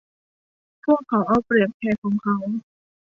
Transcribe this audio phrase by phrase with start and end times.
[0.85, 2.37] พวกเขาเอาเปรียบแขกของเขา